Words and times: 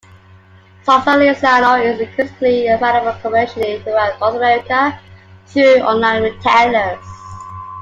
Salsa 0.83 1.15
Lizano 1.15 1.75
is 1.79 1.99
increasingly 1.99 2.65
available 2.69 3.15
commercially 3.21 3.79
throughout 3.83 4.19
North 4.19 4.33
America 4.33 4.99
through 5.45 5.75
online 5.81 6.23
retailers. 6.23 7.05